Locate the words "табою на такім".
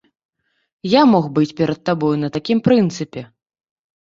1.91-2.63